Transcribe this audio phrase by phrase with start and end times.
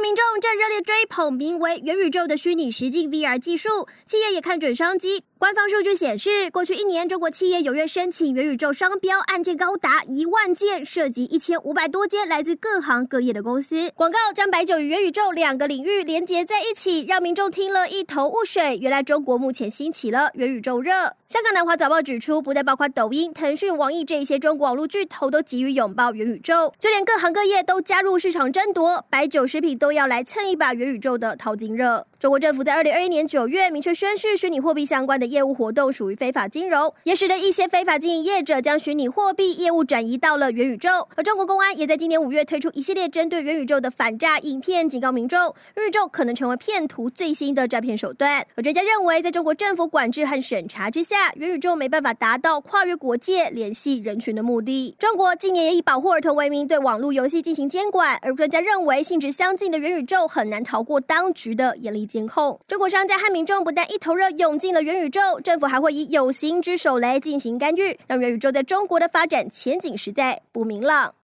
[0.00, 5.24] 民众正热烈追捧名为元宇宙的虚拟实境 VR 技术，企业也看准商机。
[5.38, 13.90] 官方数据显示，过去一年，中国企业踊跃申请元宇宙商标案件高达一万件，涉及一千五百多间来自各行各业的公司。
[13.94, 18.78] 广告将白酒与元宇宙两个领域连接在一起，让民众听了一头雾水。
[18.80, 20.92] 原来中国目前兴起了元宇宙热。
[21.26, 32.08] 香港南华早报指出，不但包括抖音、腾讯、网易这一些中国网络巨头都急于拥抱元宇宙，就连各行各业都加入市场争夺，白酒、食品都都要来蹭一把元宇宙的淘金热。
[32.18, 41.06] 中国政府在二零二一年九月明确宣示，虚拟货币相关的业务活动属于非法金融，也使得一些非法经营业者将虚拟货币业务转移到了元宇宙。
[41.14, 48.44] 而中国公安也在今年五月推出一系列针对元宇宙的反诈影片，警告民众，元宇宙可能成为骗徒最新的诈骗手段。
[48.56, 54.96] 而专家认为，在中国政府管制和审查之下，元宇宙没办法达到跨越国界、联系人群的目的。
[54.98, 71.14] 中国近年也以保护儿童为名，对网络游戏进行监管，而专家认为，性质相近的元宇宙很难逃过当局的严厉监控，中国商家和民众不但一头热涌进了元宇宙，政府还会以有形之手来进行干预，让元宇宙在中国的发展前景实在不明朗。